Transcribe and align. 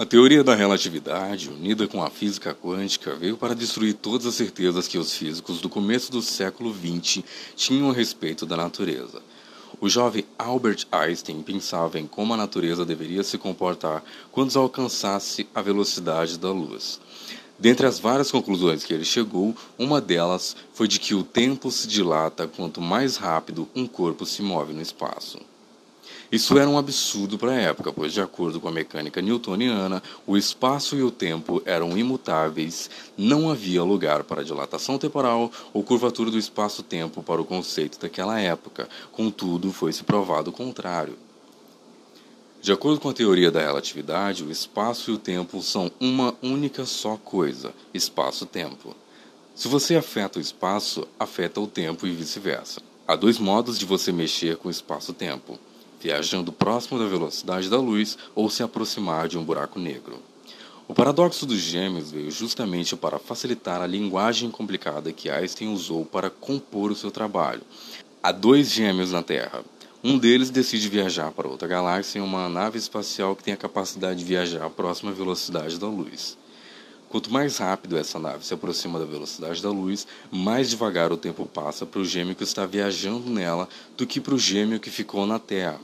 A 0.00 0.06
teoria 0.06 0.42
da 0.42 0.54
relatividade, 0.54 1.50
unida 1.50 1.86
com 1.86 2.02
a 2.02 2.08
física 2.08 2.54
quântica, 2.54 3.14
veio 3.14 3.36
para 3.36 3.54
destruir 3.54 3.92
todas 3.92 4.26
as 4.26 4.34
certezas 4.34 4.88
que 4.88 4.96
os 4.96 5.14
físicos 5.14 5.60
do 5.60 5.68
começo 5.68 6.10
do 6.10 6.22
século 6.22 6.74
XX 6.74 7.22
tinham 7.54 7.90
a 7.90 7.92
respeito 7.92 8.46
da 8.46 8.56
natureza. 8.56 9.20
O 9.78 9.90
jovem 9.90 10.24
Albert 10.38 10.86
Einstein 10.90 11.42
pensava 11.42 12.00
em 12.00 12.06
como 12.06 12.32
a 12.32 12.36
natureza 12.38 12.82
deveria 12.82 13.22
se 13.22 13.36
comportar 13.36 14.02
quando 14.32 14.58
alcançasse 14.58 15.46
a 15.54 15.60
velocidade 15.60 16.38
da 16.38 16.50
luz. 16.50 16.98
Dentre 17.58 17.86
as 17.86 17.98
várias 17.98 18.30
conclusões 18.30 18.82
que 18.82 18.94
ele 18.94 19.04
chegou, 19.04 19.54
uma 19.78 20.00
delas 20.00 20.56
foi 20.72 20.88
de 20.88 20.98
que 20.98 21.14
o 21.14 21.22
tempo 21.22 21.70
se 21.70 21.86
dilata 21.86 22.48
quanto 22.48 22.80
mais 22.80 23.18
rápido 23.18 23.68
um 23.76 23.86
corpo 23.86 24.24
se 24.24 24.40
move 24.40 24.72
no 24.72 24.80
espaço. 24.80 25.38
Isso 26.32 26.56
era 26.56 26.70
um 26.70 26.78
absurdo 26.78 27.36
para 27.36 27.50
a 27.50 27.60
época, 27.60 27.92
pois, 27.92 28.12
de 28.12 28.20
acordo 28.20 28.60
com 28.60 28.68
a 28.68 28.72
mecânica 28.72 29.20
newtoniana, 29.20 30.00
o 30.24 30.36
espaço 30.36 30.94
e 30.94 31.02
o 31.02 31.10
tempo 31.10 31.60
eram 31.64 31.98
imutáveis, 31.98 32.88
não 33.18 33.50
havia 33.50 33.82
lugar 33.82 34.22
para 34.22 34.44
dilatação 34.44 34.96
temporal 34.96 35.50
ou 35.72 35.82
curvatura 35.82 36.30
do 36.30 36.38
espaço-tempo 36.38 37.20
para 37.20 37.40
o 37.40 37.44
conceito 37.44 37.98
daquela 37.98 38.38
época. 38.38 38.88
Contudo, 39.10 39.72
foi-se 39.72 40.04
provado 40.04 40.50
o 40.50 40.52
contrário. 40.52 41.18
De 42.62 42.70
acordo 42.70 43.00
com 43.00 43.08
a 43.08 43.14
teoria 43.14 43.50
da 43.50 43.60
relatividade, 43.60 44.44
o 44.44 44.52
espaço 44.52 45.10
e 45.10 45.14
o 45.14 45.18
tempo 45.18 45.60
são 45.62 45.90
uma 45.98 46.32
única 46.40 46.84
só 46.84 47.16
coisa: 47.16 47.74
espaço-tempo. 47.92 48.94
Se 49.56 49.66
você 49.66 49.96
afeta 49.96 50.38
o 50.38 50.42
espaço, 50.42 51.08
afeta 51.18 51.60
o 51.60 51.66
tempo 51.66 52.06
e 52.06 52.12
vice-versa. 52.12 52.80
Há 53.08 53.16
dois 53.16 53.38
modos 53.38 53.76
de 53.76 53.84
você 53.84 54.12
mexer 54.12 54.56
com 54.56 54.68
o 54.68 54.70
espaço-tempo 54.70 55.58
viajando 56.00 56.52
próximo 56.52 56.98
da 56.98 57.06
velocidade 57.06 57.68
da 57.68 57.78
luz 57.78 58.16
ou 58.34 58.48
se 58.48 58.62
aproximar 58.62 59.28
de 59.28 59.36
um 59.38 59.44
buraco 59.44 59.78
negro. 59.78 60.18
O 60.88 60.94
paradoxo 60.94 61.46
dos 61.46 61.58
gêmeos 61.58 62.10
veio 62.10 62.30
justamente 62.30 62.96
para 62.96 63.18
facilitar 63.18 63.80
a 63.80 63.86
linguagem 63.86 64.50
complicada 64.50 65.12
que 65.12 65.30
Einstein 65.30 65.72
usou 65.72 66.04
para 66.04 66.28
compor 66.28 66.90
o 66.90 66.96
seu 66.96 67.10
trabalho. 67.12 67.62
Há 68.22 68.32
dois 68.32 68.70
gêmeos 68.70 69.12
na 69.12 69.22
Terra. 69.22 69.62
Um 70.02 70.18
deles 70.18 70.50
decide 70.50 70.88
viajar 70.88 71.30
para 71.30 71.46
outra 71.46 71.68
galáxia 71.68 72.18
em 72.18 72.22
uma 72.22 72.48
nave 72.48 72.78
espacial 72.78 73.36
que 73.36 73.44
tem 73.44 73.54
a 73.54 73.56
capacidade 73.56 74.18
de 74.18 74.24
viajar 74.24 74.64
à 74.64 74.70
próxima 74.70 75.12
velocidade 75.12 75.78
da 75.78 75.86
luz. 75.86 76.36
Quanto 77.10 77.32
mais 77.32 77.58
rápido 77.58 77.98
essa 77.98 78.18
nave 78.18 78.46
se 78.46 78.54
aproxima 78.54 78.98
da 78.98 79.04
velocidade 79.04 79.62
da 79.62 79.68
luz, 79.70 80.06
mais 80.30 80.70
devagar 80.70 81.12
o 81.12 81.16
tempo 81.16 81.44
passa 81.44 81.84
para 81.84 82.00
o 82.00 82.04
gêmeo 82.04 82.34
que 82.34 82.44
está 82.44 82.64
viajando 82.64 83.28
nela 83.28 83.68
do 83.96 84.06
que 84.06 84.20
para 84.20 84.34
o 84.34 84.38
gêmeo 84.38 84.80
que 84.80 84.90
ficou 84.90 85.26
na 85.26 85.38
Terra. 85.38 85.80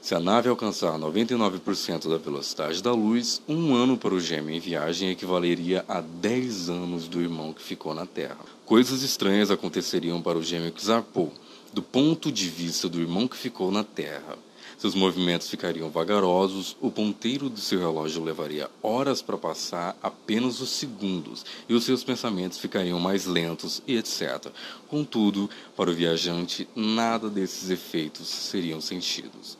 Se 0.00 0.14
a 0.14 0.20
nave 0.20 0.48
alcançar 0.48 0.96
99% 0.96 2.08
da 2.08 2.16
velocidade 2.16 2.82
da 2.82 2.92
luz, 2.92 3.42
um 3.48 3.74
ano 3.74 3.98
para 3.98 4.14
o 4.14 4.20
gêmeo 4.20 4.54
em 4.54 4.60
viagem 4.60 5.10
equivaleria 5.10 5.84
a 5.88 6.00
10 6.00 6.70
anos 6.70 7.08
do 7.08 7.20
irmão 7.20 7.52
que 7.52 7.60
ficou 7.60 7.92
na 7.92 8.06
Terra. 8.06 8.38
Coisas 8.64 9.02
estranhas 9.02 9.50
aconteceriam 9.50 10.22
para 10.22 10.38
o 10.38 10.42
gêmeo 10.42 10.70
que 10.70 10.84
zarpou, 10.84 11.32
do 11.72 11.82
ponto 11.82 12.30
de 12.30 12.48
vista 12.48 12.88
do 12.88 13.00
irmão 13.00 13.26
que 13.26 13.36
ficou 13.36 13.72
na 13.72 13.82
Terra. 13.82 14.38
Seus 14.78 14.94
movimentos 14.94 15.50
ficariam 15.50 15.90
vagarosos, 15.90 16.76
o 16.80 16.92
ponteiro 16.92 17.50
do 17.50 17.60
seu 17.60 17.80
relógio 17.80 18.22
levaria 18.22 18.70
horas 18.80 19.20
para 19.20 19.36
passar 19.36 19.98
apenas 20.00 20.60
os 20.60 20.70
segundos, 20.70 21.44
e 21.68 21.74
os 21.74 21.82
seus 21.82 22.04
pensamentos 22.04 22.58
ficariam 22.58 23.00
mais 23.00 23.26
lentos 23.26 23.82
e 23.84 23.96
etc. 23.96 24.46
Contudo, 24.86 25.50
para 25.76 25.90
o 25.90 25.94
viajante, 25.94 26.68
nada 26.76 27.28
desses 27.28 27.68
efeitos 27.70 28.28
seriam 28.28 28.80
sentidos. 28.80 29.58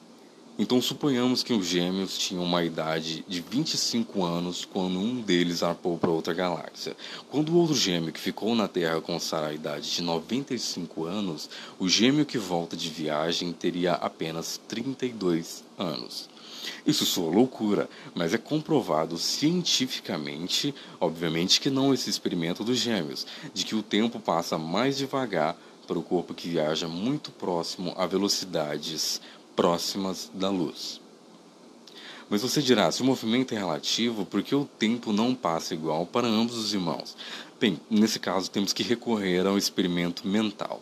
Então 0.60 0.82
suponhamos 0.82 1.44
que 1.44 1.52
os 1.52 1.64
gêmeos 1.64 2.18
tinham 2.18 2.42
uma 2.42 2.64
idade 2.64 3.24
de 3.28 3.40
25 3.40 4.24
anos 4.24 4.64
quando 4.64 4.98
um 4.98 5.20
deles 5.20 5.62
arpou 5.62 5.96
para 5.96 6.10
outra 6.10 6.34
galáxia. 6.34 6.96
Quando 7.30 7.50
o 7.50 7.56
outro 7.56 7.76
gêmeo 7.76 8.12
que 8.12 8.18
ficou 8.18 8.56
na 8.56 8.66
Terra 8.66 8.96
alcançar 8.96 9.44
a 9.44 9.52
idade 9.52 9.88
de 9.88 10.02
95 10.02 11.04
anos, 11.04 11.48
o 11.78 11.88
gêmeo 11.88 12.26
que 12.26 12.38
volta 12.38 12.76
de 12.76 12.88
viagem 12.88 13.52
teria 13.52 13.92
apenas 13.92 14.60
32 14.66 15.62
anos. 15.78 16.28
Isso 16.84 17.06
soa 17.06 17.32
loucura, 17.32 17.88
mas 18.12 18.34
é 18.34 18.38
comprovado 18.38 19.16
cientificamente, 19.16 20.74
obviamente 21.00 21.60
que 21.60 21.70
não 21.70 21.94
esse 21.94 22.10
experimento 22.10 22.64
dos 22.64 22.78
gêmeos, 22.78 23.28
de 23.54 23.64
que 23.64 23.76
o 23.76 23.82
tempo 23.82 24.18
passa 24.18 24.58
mais 24.58 24.96
devagar 24.96 25.56
para 25.86 25.98
o 25.98 26.02
corpo 26.02 26.34
que 26.34 26.50
viaja 26.50 26.86
muito 26.86 27.30
próximo 27.30 27.94
a 27.96 28.06
velocidades 28.06 29.22
próximas 29.58 30.30
da 30.32 30.48
luz. 30.48 31.00
Mas 32.30 32.42
você 32.42 32.62
dirá, 32.62 32.92
se 32.92 33.02
o 33.02 33.04
movimento 33.04 33.52
é 33.52 33.58
relativo, 33.58 34.24
por 34.24 34.40
que 34.40 34.54
o 34.54 34.64
tempo 34.64 35.12
não 35.12 35.34
passa 35.34 35.74
igual 35.74 36.06
para 36.06 36.28
ambos 36.28 36.56
os 36.56 36.72
irmãos? 36.72 37.16
Bem, 37.58 37.80
nesse 37.90 38.20
caso 38.20 38.52
temos 38.52 38.72
que 38.72 38.84
recorrer 38.84 39.44
ao 39.44 39.58
experimento 39.58 40.28
mental. 40.28 40.80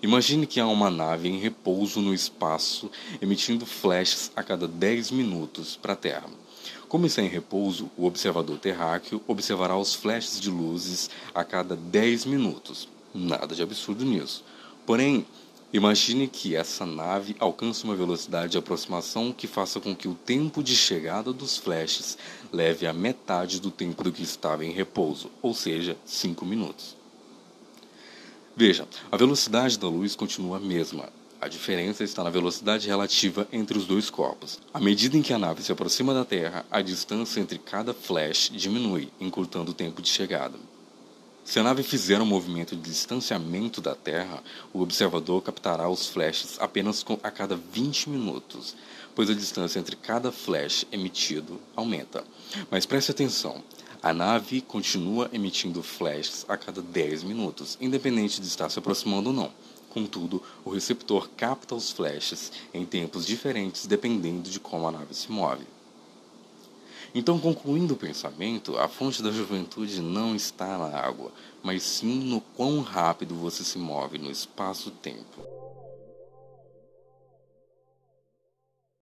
Imagine 0.00 0.46
que 0.46 0.58
há 0.58 0.66
uma 0.66 0.90
nave 0.90 1.28
em 1.28 1.38
repouso 1.38 2.00
no 2.00 2.14
espaço, 2.14 2.90
emitindo 3.20 3.66
flashes 3.66 4.32
a 4.34 4.42
cada 4.42 4.66
10 4.66 5.10
minutos 5.10 5.76
para 5.76 5.92
a 5.92 5.96
Terra. 5.96 6.30
Como 6.88 7.04
está 7.04 7.20
em 7.20 7.28
repouso, 7.28 7.90
o 7.94 8.06
observador 8.06 8.58
terráqueo 8.58 9.20
observará 9.28 9.76
os 9.76 9.94
flashes 9.94 10.40
de 10.40 10.48
luzes 10.48 11.10
a 11.34 11.44
cada 11.44 11.76
10 11.76 12.24
minutos. 12.24 12.88
Nada 13.14 13.54
de 13.54 13.62
absurdo 13.62 14.02
nisso. 14.02 14.42
Porém, 14.86 15.26
Imagine 15.72 16.28
que 16.28 16.54
essa 16.54 16.84
nave 16.84 17.34
alcance 17.38 17.82
uma 17.82 17.96
velocidade 17.96 18.52
de 18.52 18.58
aproximação 18.58 19.32
que 19.32 19.46
faça 19.46 19.80
com 19.80 19.96
que 19.96 20.06
o 20.06 20.14
tempo 20.14 20.62
de 20.62 20.76
chegada 20.76 21.32
dos 21.32 21.56
flashes 21.56 22.18
leve 22.52 22.86
a 22.86 22.92
metade 22.92 23.58
do 23.58 23.70
tempo 23.70 24.04
do 24.04 24.12
que 24.12 24.22
estava 24.22 24.66
em 24.66 24.70
repouso, 24.70 25.30
ou 25.40 25.54
seja, 25.54 25.96
5 26.04 26.44
minutos. 26.44 26.94
Veja, 28.54 28.86
a 29.10 29.16
velocidade 29.16 29.78
da 29.78 29.88
luz 29.88 30.14
continua 30.14 30.58
a 30.58 30.60
mesma. 30.60 31.08
A 31.40 31.48
diferença 31.48 32.04
está 32.04 32.22
na 32.22 32.28
velocidade 32.28 32.86
relativa 32.86 33.48
entre 33.50 33.78
os 33.78 33.86
dois 33.86 34.10
corpos. 34.10 34.60
À 34.74 34.78
medida 34.78 35.16
em 35.16 35.22
que 35.22 35.32
a 35.32 35.38
nave 35.38 35.62
se 35.62 35.72
aproxima 35.72 36.12
da 36.12 36.22
Terra, 36.22 36.66
a 36.70 36.82
distância 36.82 37.40
entre 37.40 37.58
cada 37.58 37.94
flash 37.94 38.50
diminui, 38.54 39.08
encurtando 39.18 39.70
o 39.70 39.74
tempo 39.74 40.02
de 40.02 40.10
chegada. 40.10 40.58
Se 41.44 41.58
a 41.58 41.62
nave 41.62 41.82
fizer 41.82 42.20
um 42.22 42.26
movimento 42.26 42.76
de 42.76 42.82
distanciamento 42.82 43.80
da 43.80 43.96
Terra, 43.96 44.42
o 44.72 44.80
observador 44.80 45.42
captará 45.42 45.88
os 45.88 46.06
flashes 46.06 46.56
apenas 46.60 47.04
a 47.22 47.30
cada 47.30 47.56
20 47.56 48.10
minutos, 48.10 48.76
pois 49.14 49.28
a 49.28 49.34
distância 49.34 49.80
entre 49.80 49.96
cada 49.96 50.30
flash 50.30 50.86
emitido 50.92 51.60
aumenta. 51.74 52.24
Mas 52.70 52.86
preste 52.86 53.10
atenção, 53.10 53.62
a 54.00 54.14
nave 54.14 54.60
continua 54.60 55.28
emitindo 55.32 55.82
flashes 55.82 56.46
a 56.48 56.56
cada 56.56 56.80
10 56.80 57.24
minutos, 57.24 57.76
independente 57.80 58.40
de 58.40 58.46
estar 58.46 58.70
se 58.70 58.78
aproximando 58.78 59.30
ou 59.30 59.34
não. 59.34 59.52
Contudo, 59.90 60.40
o 60.64 60.70
receptor 60.70 61.28
capta 61.36 61.74
os 61.74 61.90
flashes 61.90 62.52
em 62.72 62.86
tempos 62.86 63.26
diferentes 63.26 63.84
dependendo 63.84 64.48
de 64.48 64.60
como 64.60 64.88
a 64.88 64.92
nave 64.92 65.12
se 65.12 65.30
move. 65.30 65.66
Então, 67.14 67.38
concluindo 67.38 67.92
o 67.92 67.96
pensamento, 67.96 68.78
a 68.78 68.88
fonte 68.88 69.22
da 69.22 69.30
juventude 69.30 70.00
não 70.00 70.34
está 70.34 70.78
na 70.78 70.98
água, 70.98 71.30
mas 71.62 71.82
sim 71.82 72.20
no 72.20 72.40
quão 72.40 72.80
rápido 72.80 73.34
você 73.34 73.62
se 73.62 73.78
move 73.78 74.16
no 74.18 74.30
espaço-tempo. 74.30 75.51